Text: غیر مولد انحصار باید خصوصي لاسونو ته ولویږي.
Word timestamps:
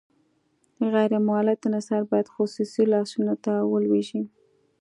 غیر 0.93 1.13
مولد 1.27 1.59
انحصار 1.67 2.01
باید 2.11 2.33
خصوصي 2.35 2.83
لاسونو 2.93 3.33
ته 3.43 3.53
ولویږي. 3.71 4.21